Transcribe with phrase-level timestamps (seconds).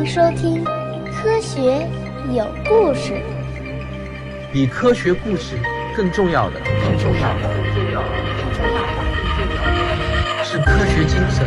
[0.00, 0.64] 迎收听
[1.12, 1.86] 《科学
[2.34, 3.12] 有故事》。
[4.50, 5.58] 比科学故事
[5.94, 8.08] 更重要的，更重要的，更重要的，
[8.38, 11.46] 更重要的，是科学精神。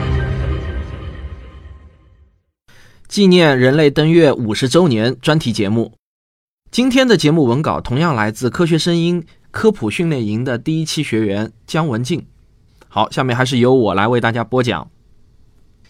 [3.08, 5.94] 纪念人类登月五十周年专题节目。
[6.70, 12.28] 今天的节目文稿同样来自《科学声音》科普训练营的第一期学员姜文静。
[12.88, 14.92] 好，下面还是由我来为大家播讲。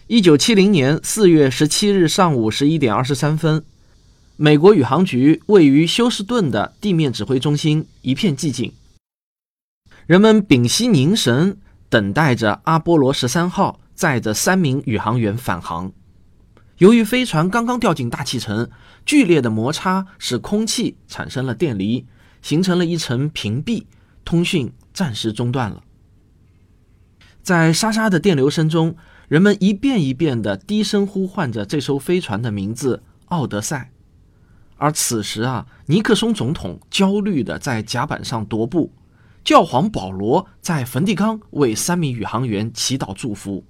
[0.06, 3.64] 一九七零年四月十七日上午十一点二十三分，
[4.36, 8.70] 美国宇航局位于休斯顿的地面指挥中心一片寂静，
[10.06, 11.56] 人们屏息凝神，
[11.88, 15.90] 等待着阿波罗十三号载着三名宇航员返航。
[16.76, 18.68] 由于飞船刚刚掉进大气层，
[19.06, 22.04] 剧烈的摩擦使空气产生了电离，
[22.42, 23.84] 形成了一层屏蔽，
[24.22, 25.82] 通讯暂时中断了。
[27.42, 28.94] 在沙沙的电流声中。
[29.34, 33.90] 人们一遍一遍地低声呼唤着这艘飞船的名字“奥德赛”，
[34.78, 38.92] 而此时啊，尼克松总统焦虑地在甲板上踱步，
[39.42, 43.64] 教皇保罗在梵蒂冈为三名宇航员祈祷祝福，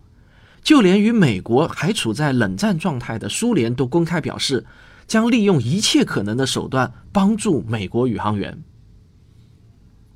[0.63, 4.67] 就连与美国还处在冷战状态的苏联都公开表示，
[5.07, 8.63] 将利用一切可能的手段帮助美国宇航员。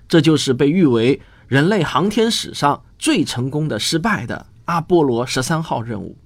[0.06, 4.48] 这就是被誉为人类航天史上最成功的失败的。
[4.68, 6.18] 阿波罗十三号任务，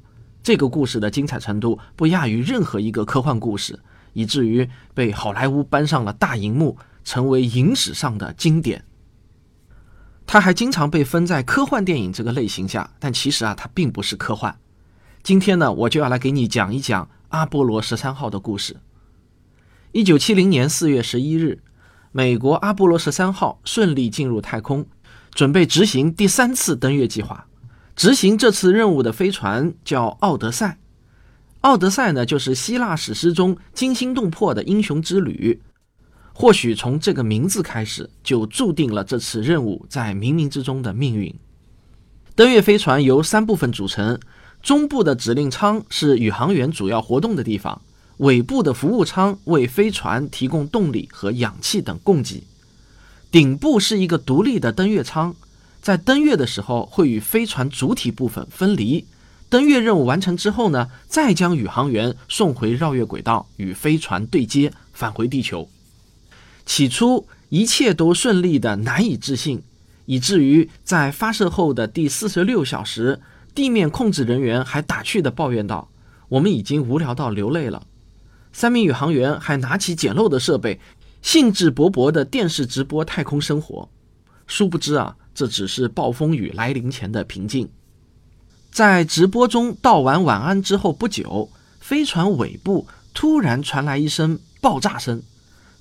[0.43, 3.79] 这个故事的精彩程度不亚于任何一个科幻故事，
[4.15, 8.85] 以至于被好莱坞搬上了大荧幕，成为影史上的经典。
[10.27, 14.59] 它还经常被分在科幻电影这个类型下，但其实啊，它并不是科幻。
[15.23, 18.77] 今天呢，我就要来给你讲一讲阿波罗十三号的故事。
[19.93, 21.63] 一九七零年四月十一日，
[22.11, 24.85] 美国阿波罗十三号顺利进入太空，
[25.31, 27.47] 准备执行第三次登月计划。
[27.95, 30.79] 执行这次任务的飞船叫奥德赛，
[31.61, 35.61] 奥德赛呢就是希腊史诗中惊心动魄的英雄之旅。
[36.35, 41.33] 或许从这个名字开始，就注定了这次任务在冥冥之中的命运。
[42.35, 44.19] 登月飞船由三部分组成，
[44.63, 47.83] 中部的指令舱是宇航员主要活动的地方，
[48.17, 52.43] 尾部的服务舱为飞船提供动力和氧气等供给，
[53.31, 55.37] 顶部是一个独立的登月舱。
[55.83, 59.05] 在登月的时候，会与飞船主体部分分离。
[59.49, 65.69] 登月任务完成之后呢，再将宇航员送回绕月轨道，与飞船对接，返回地球。
[66.65, 69.61] 起初一切都顺利的难以置信，
[70.07, 73.21] 以至于在发射后的第四十六小时，
[73.53, 75.91] 地面控制人员还打趣的抱怨道
[76.31, 77.83] ：“我们已经无聊到流泪了。”
[78.55, 80.79] 三名宇航员还拿起简陋的设备，
[81.21, 83.89] 兴致勃勃的电视直播太空生活。
[84.47, 85.17] 殊不知啊。
[85.35, 87.71] 这只是暴风雨来临前的平静。
[88.71, 91.51] 在直播中道完晚安之后不久，
[91.81, 95.23] 飞船尾部突然传来一声爆炸声。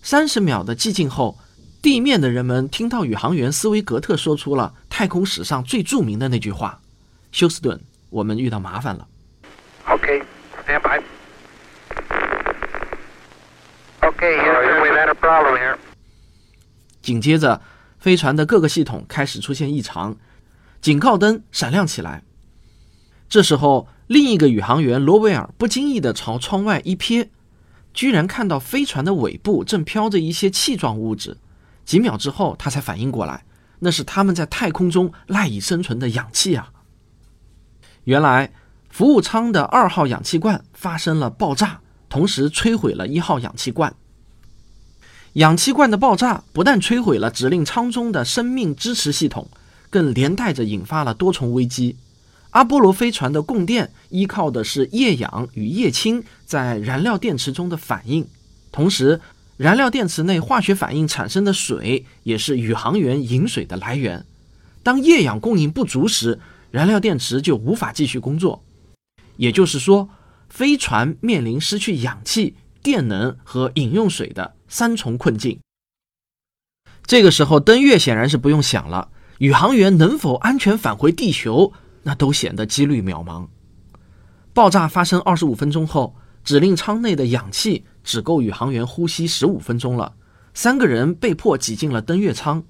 [0.02, 1.38] 三十秒的寂静后，
[1.82, 6.82] 地面的人们听到宇航员斯威格特说出了太空史上最著名的那句话
[7.32, 7.80] ：“休斯顿，
[8.10, 9.08] 我们遇到麻烦了。”
[9.88, 10.24] Okay,
[10.66, 11.02] stand by.
[14.02, 14.38] Okay,
[14.82, 15.78] we had a problem here.
[17.02, 17.62] 紧接着。
[18.02, 20.18] 飞船的各个系统开始出现异常，
[20.82, 22.24] 警告灯闪亮起来。
[23.30, 27.30] 这时候，另一个宇航员罗威尔不经意地朝窗外一瞥，
[27.94, 31.38] 居然看到飞船的尾部正飘着一些气状物质。
[31.86, 33.46] 几秒之后，他才反应过来，
[33.78, 36.74] 那是他们在太空中赖以生存的氧气啊！
[38.06, 38.52] 原来，
[38.90, 43.96] 服务舱的二号氧气罐发生了爆炸，同时摧毁了一号氧气罐。
[45.34, 49.50] 氧气罐的爆炸不但摧毁了指令舱中的生命支持系统，
[49.90, 51.96] 更连带着引发了多重危机。
[52.50, 58.28] 阿波罗飞船的供电依靠的是液氧与液氢在燃料电池中的反应，
[58.74, 59.22] 同时，
[59.56, 64.26] 燃料电池内化学反应产生的水也是宇航员饮水的来源。
[64.84, 66.42] 当液氧供应不足时，
[66.72, 68.62] 燃料电池就无法继续工作。
[69.38, 70.10] 也就是说，
[70.50, 74.56] 飞船面临失去氧气、电能和饮用水的。
[74.68, 75.60] 三重困境。
[77.06, 79.10] 这个时候，登月显然是不用想了。
[79.40, 81.74] 宇航员能否安全返回地球，
[82.04, 83.48] 那都显得几率渺茫。
[84.54, 90.14] 爆炸发生二十五分钟后，指令舱内的氧气只够宇航员呼吸十五分钟了。
[90.54, 92.64] 三个人被迫挤进了登月舱。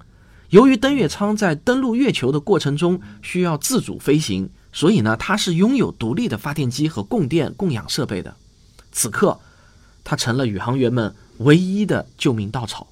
[0.48, 8.34] 由于登月舱在登陆月球的过程中需要自主飞行，所以呢，它是拥有独立的发电机和供电供氧设备的。
[8.90, 9.38] 此刻，
[10.04, 11.14] 它成了宇航员们。
[11.38, 12.86] 唯一的救命稻草。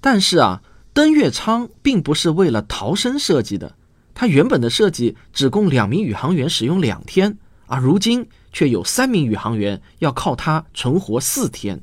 [0.00, 0.62] 但是啊，
[0.94, 3.74] 登月舱并不是为了逃生设计的，
[4.14, 11.82] 它原本的设计只供两名宇航员使用两天，而如今却有三名宇航员要靠它存活四天。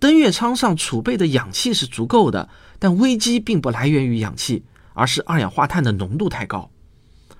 [0.00, 2.48] 登月舱上储备的氧气是足够的，
[2.80, 4.64] 但危机并不来源于氧气，
[4.94, 6.71] 而是二氧化碳的浓度太高。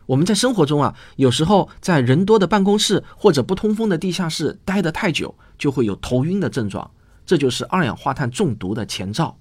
[0.07, 6.91] 我们在生活中啊，有时候在人多的办公室或者不通风的地下室待得太久，就会有头晕的症状，
[7.25, 9.37] 这就是二氧化碳中毒的前兆。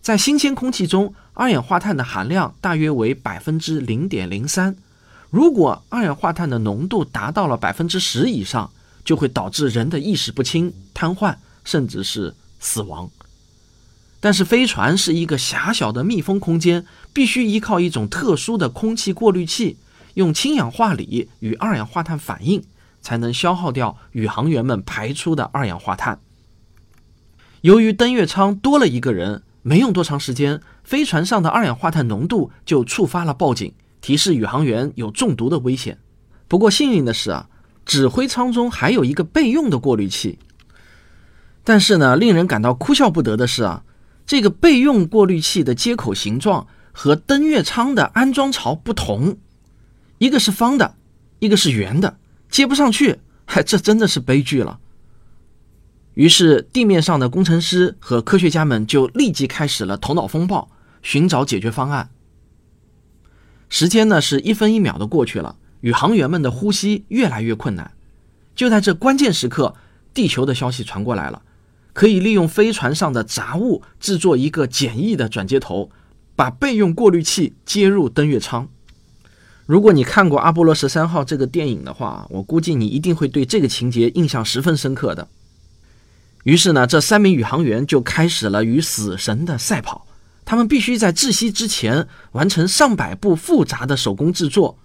[0.00, 4.76] 在新鲜空气中，二氧化碳的含量大约为百分之零点零三。
[5.30, 8.70] 如果二氧化碳的浓度达到了百分之十以上，
[9.04, 13.08] 就会导致人的意识不清、瘫痪，甚至是死亡。
[14.24, 19.78] 但是飞船是一个狭小的密封空间，必须依靠一种特殊的空气过滤器，
[20.14, 22.62] 用氢氧化锂与二氧化碳反应，
[23.00, 26.20] 才能消耗掉宇航员们排出的二氧化碳。
[27.62, 35.98] 由于登月舱多了一个人，没用多长时间，飞船上的二氧化碳浓度就触发了报警，提示宇航员有中毒的危险。
[36.46, 37.48] 不过幸运的是啊，
[37.84, 40.38] 指挥舱中还有一个备用的过滤器。
[41.64, 43.82] 但是呢，令人感到哭笑不得的是啊。
[44.26, 49.36] 这个备用过滤器的接口形状和登月舱的安装槽不同，
[50.18, 50.94] 一个是方的，
[51.38, 54.78] 一个是圆的，接不上去，嗨， 这真的是悲剧了。
[56.14, 60.70] 于是地面上的工程师和科学家们就立即开始了头脑风暴，
[61.02, 62.10] 寻找解决方案。
[63.70, 67.92] 时间呢是一分一秒的过去了，宇航员们的呼吸越来越困难。
[68.54, 69.74] 就在这关键时刻，
[70.12, 71.40] 地球的消息传过来了。
[71.92, 75.90] 可以利用飞船上的杂物制作一个简易的转接头，
[76.34, 78.68] 把备用过滤器接入登月舱。
[79.66, 85.28] 如果你看过《阿波罗十三号》这个电影的话，我估计你一定会对这个情节印象十分深刻的。
[86.44, 90.06] 于是呢，这三名宇航员就开始了与死神的赛跑。
[90.44, 94.76] 他们必须在窒息之前完成上百步复杂的手工制作。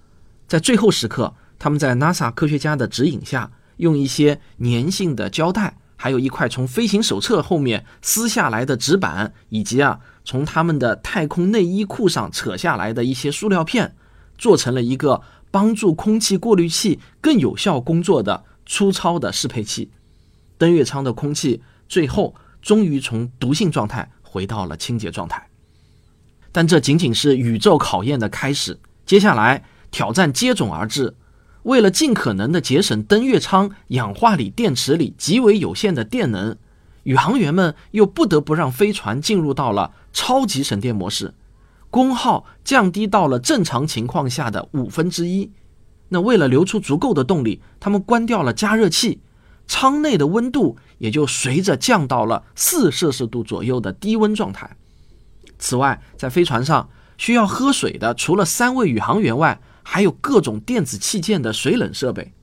[0.48, 5.75] 在最后时刻，他们在 NASA 科学家的指引下，用一些粘性的胶带。
[5.97, 13.95] 还有一块从飞行手册后面撕下来的纸板，以及啊从他们的太空内衣裤上扯下来的一些塑料片，
[14.38, 19.91] 做成了一个帮助空气过滤器更有效工作的粗糙的适配器。
[20.57, 25.47] 登月舱的空气最后终于从毒性状态回到了清洁状态，
[26.51, 31.15] 但这仅仅是宇宙考验的开始，接下来挑战接踵而至。
[31.67, 36.55] 为了尽可能的节省登月舱氧化锂电池里极为有限的电能，
[37.03, 41.33] 宇航员们又不得不让飞船进入到了超级省电模式，
[41.89, 45.51] 功耗降低到了正常情况下的五分之一。
[46.07, 49.19] 那为了留出足够的动力，他们关掉了加热器，
[49.67, 54.77] 舱内的温度也就随着降到了四摄氏度左右的低温状态。
[55.59, 62.33] 此外，在飞船上需要喝水的，除了三位宇航员外，还有各种电子器件的水冷设备，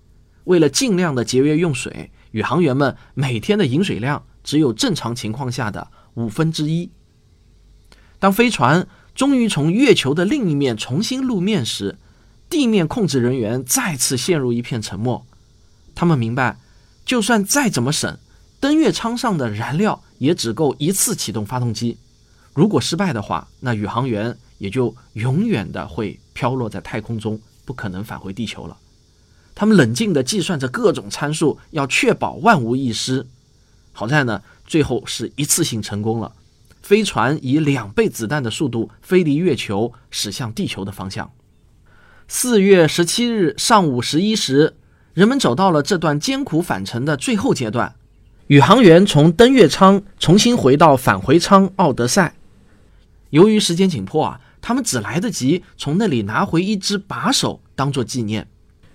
[0.44, 6.90] 为了尽量的节约用水，宇航员们每天的饮水量只有正常情况下的五分之一。
[8.18, 11.98] 当飞船终于从月球的另一面重新露面时，
[12.48, 15.26] 地面控制人员再次陷入一片沉默。
[15.94, 16.58] 他们明白，
[17.04, 18.18] 就算再怎么省，
[18.58, 21.98] 登月舱上的燃料也只够一次启动发动机。
[22.54, 26.18] 如果失败的话，那宇航员也就永远的会。
[26.36, 28.76] 飘落在太空中，不可能返回地球了。
[29.54, 33.24] 他们冷静地计算着各种参数，要确保万无一失。
[33.92, 36.32] 好在呢，最后是一次性成功了。
[36.82, 41.30] 飞船以两倍子弹的速度飞离月球，驶向地球的方向。
[42.26, 44.74] 四月十七日上午十一时，
[45.14, 47.94] 人们走到了这段艰苦返程的最后阶段。
[48.48, 52.34] 宇航员从登月舱重新回到返回舱奥德赛。
[53.30, 54.40] 由于时间紧迫啊。
[54.66, 58.48] 他们只来得及从那里拿回一只把手当做纪念。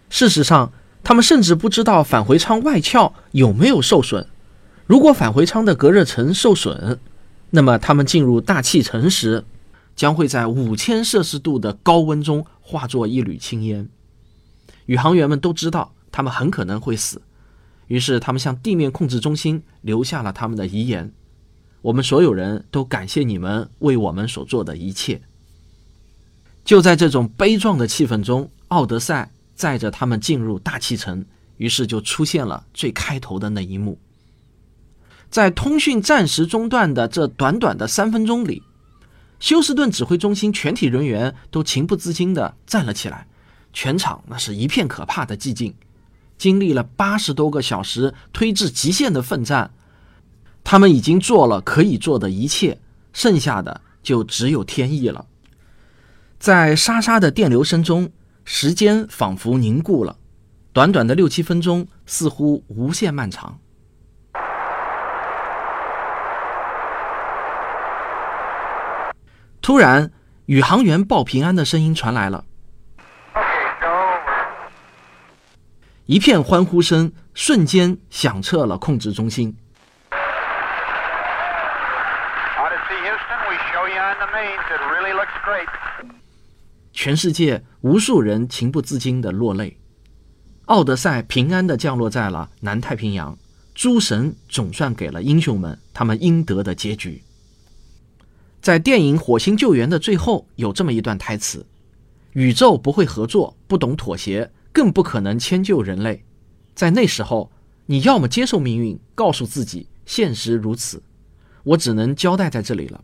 [0.10, 0.74] 事实上，
[1.04, 4.28] 他们甚至不知道返回舱外壳有没有受损。
[4.88, 6.98] 如果返回舱的隔热层受损，
[7.52, 9.46] 那么他们进入大气层时，
[9.96, 13.88] 将会在五千摄氏度的高温中化作一缕青烟。
[14.88, 17.22] 宇航员们都知道他们很可能会死，
[17.86, 21.14] 于是他们向地面控制中心留下了他们的遗言
[21.84, 25.22] ：“我们所有人都感谢你们为我们所做的一切。”
[26.70, 31.26] 就在这种悲壮的气氛中，奥德赛载着他们进入大气层，
[31.58, 33.98] 于是就出现了最开头的那一幕。
[35.32, 38.62] 在通讯暂时中断的这短短的三分钟里，
[39.40, 43.26] 休斯顿指挥中心全体人员都情不自禁地站了起来，
[43.74, 45.74] 全场那是一片可怕的寂静。
[46.38, 49.72] 经历了八十多个小时推至极限的奋战，
[50.64, 52.78] 他们已经做了可以做的一切，
[53.12, 55.26] 剩下的就只有天意了。
[56.39, 58.10] 在沙沙的电流声中，
[58.46, 60.15] 时间仿佛凝固了。
[60.72, 63.60] 短短的六七分钟似乎无限漫长。
[69.62, 70.12] 突然，
[70.46, 72.46] 宇航员报平安的声音传来了
[73.34, 74.19] ，Okay, go.
[76.05, 79.58] 一片欢呼声瞬间响彻了控制中心。
[87.01, 89.77] 全世界无数人情不自禁地落泪。
[90.65, 93.38] 奥德赛平安地降落在了南太平洋，
[93.74, 97.24] 诸神总算给了英雄们他们应得的结局。
[98.62, 101.65] 在电影《火星救援》的最后，有这么一段台词
[102.36, 106.25] ：“宇宙不会合作，不懂妥协，更不可能迁就人类。
[106.75, 107.50] 在那时候，
[107.86, 111.01] 你要么接受命运，告诉自己现实如此，
[111.63, 113.00] 我只能交代在这里了；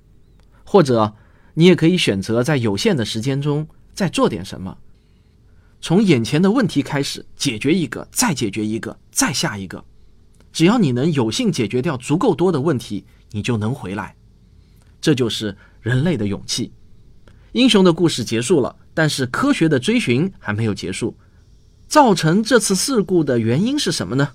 [0.65, 1.15] 或者，
[1.53, 4.77] 你也可以选择在有限的时间中再做点什么，
[5.81, 9.83] 从眼前的问题开始解决一个，再解决一个，再下一个。
[10.51, 14.15] 只要你能有幸解决掉足够多的问题，你就能回来。
[14.99, 16.71] 这就是人类的勇气。
[17.53, 21.15] 英雄的故事结束了，但是科学的追寻还没有结束。
[21.87, 24.31] 造成这次事故的原因是什么呢？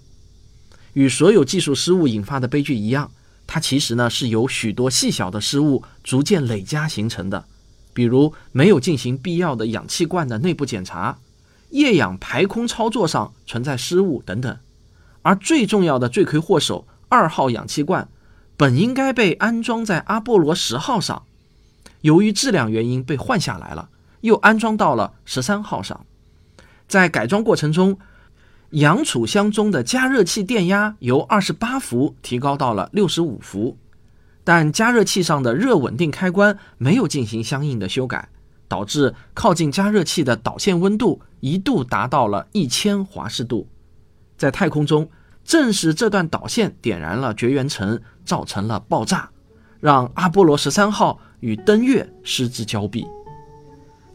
[0.94, 3.10] 与所有技术失误引发的悲剧一样，
[3.46, 7.44] 它其实呢是由许多细小的失误逐渐累加形成的。
[8.00, 11.18] 比如没有进行必要的氧气罐的内部检查，
[11.68, 14.56] 液氧排空操作上存在失误等等。
[15.20, 18.08] 而最重要的罪魁祸首二号氧气罐，
[18.56, 21.24] 本应该被安装在阿波罗十号上，
[22.00, 23.90] 由于质量原因被换下来了，
[24.22, 26.06] 又安装到了十三号上。
[26.88, 27.98] 在改装过程中，
[28.70, 33.76] 氧储箱中的加热器电压由二十八伏提高到了六十五伏。
[34.52, 38.28] 但加热器上的热稳定开关没有进行相应的修改，
[38.66, 43.68] 导致靠近加热器的导线温度一度达到了一千华氏度。
[44.36, 45.08] 在太空中，
[45.44, 49.30] 正是这段导线点燃了绝缘层，造成了爆炸，
[49.78, 53.06] 让阿波罗十三号与登月失之交臂。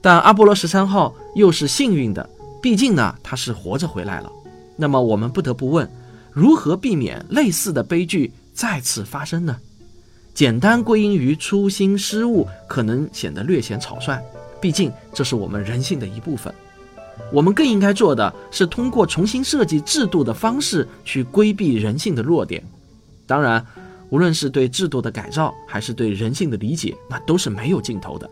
[0.02, 2.30] 但阿波罗十三号又是幸运的，
[2.62, 4.30] 毕竟呢，它是活着回来了。
[4.76, 5.90] 那么我们不得不问：
[6.34, 9.58] 如何避免类似的悲剧再次发生呢？
[10.36, 14.22] 简单归因于粗心失误，可能显得略显草率。
[14.60, 16.54] 毕竟这是我们人性的一部分。
[17.32, 22.62] 我们更应该做的是通过重新设计制度的方式去规避人性的弱点。
[23.26, 23.66] 当然，
[24.10, 28.30] 无论是对制度的改造，还是对人性的理解，那都是没有尽头的。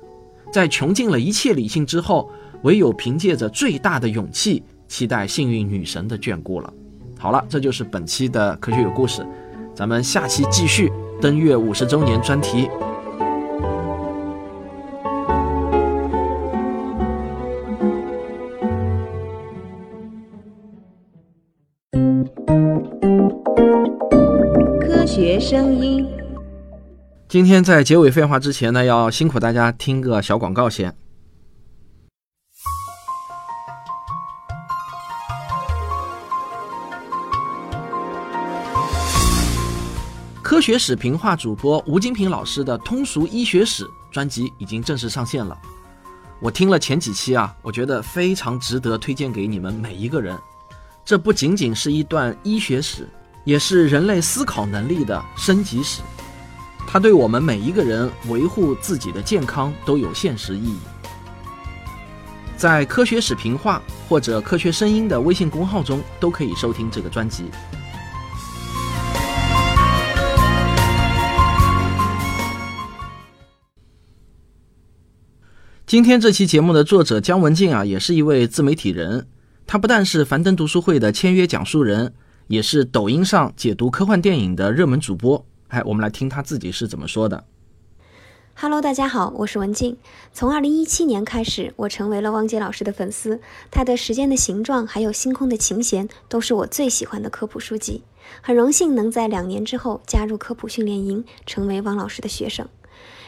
[0.52, 2.30] 在穷尽了一切理性之后，
[2.64, 6.74] 唯有凭借着最大的勇气，期待幸运女神的眷顾了。
[7.18, 9.26] 好了，这就是本期的科学有故事，
[9.74, 10.92] 咱们下期继续。
[11.24, 12.70] 登月五十周年专题。
[24.82, 26.06] 科学声音，
[27.30, 30.94] 今天在结尾废话之前呢，要辛苦大家听个小广告先。
[40.54, 45.58] 科学史评话主播吴金平老师的通俗医学史专辑已经正式上线了。
[46.40, 50.38] 我听了前几期啊，我觉得非常值得推荐给你们每一个人。
[51.04, 53.10] 这不仅仅是一段医学史，
[53.44, 56.04] 也是人类思考能力的升级史。
[56.86, 60.78] 它对我们每一个人维护自己的健康都有现实意义。
[62.56, 67.46] 在科学史评话或者科学声音的微信公号中都可以收听这个专辑。
[75.94, 79.28] 今天这期节目的作者姜文静啊，也是一位自媒体人。
[79.68, 82.16] 他不但是樊登读书会的签约讲述人，
[82.48, 85.46] 也是抖音上解读科幻电影的热门主播。
[85.68, 87.44] 哎，我们来听他自己是怎么说的。
[88.56, 89.96] Hello，大家好，我是文静。
[90.34, 93.40] 从2017年开始，我成为了汪杰老师的粉丝。
[93.70, 98.02] 他的《时间的形状》还有《星空的琴弦》都是我最喜欢的科普书籍。
[98.42, 102.68] 很荣幸能在两年之后加入科普训练营，成为汪老师的学生。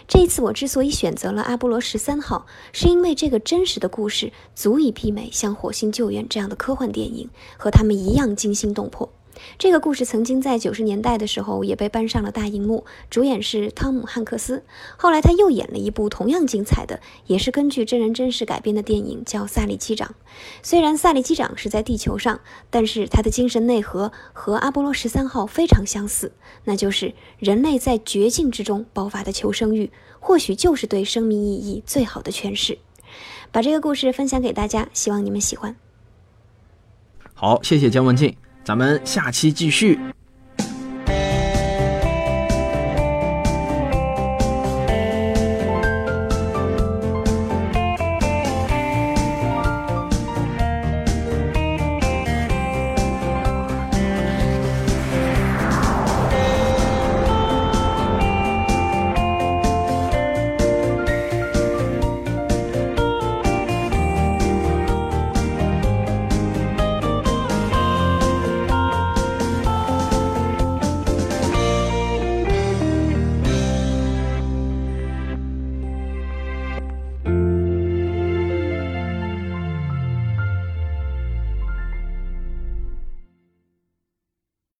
[0.07, 9.09] 这一次我之所以选择了阿波罗十三号，是因为这个真实的故事足以媲美像《火星救援》这样的科幻电影，和他们一样惊心动魄。
[9.57, 14.63] 这个故事曾经在九十年代的时候也被搬上了大荧幕，主演是汤姆汉克斯。
[14.97, 20.09] 后来他又演了一部同样精彩的，也是根据真人真事改编的电影，叫《萨利机长》。
[20.61, 22.39] 虽然萨利机长是在地球上，
[22.69, 26.31] 但是他的精神内核和阿波罗十三号非常相似，
[26.63, 32.77] 那就是人类在绝境之中爆发的求生欲，或许就是对生命意义最好的诠释。
[33.51, 35.75] 把这个故事分享给大家，希望你们喜欢。
[37.33, 38.35] 好，谢谢姜文静，
[38.65, 39.99] 咱们下期继续。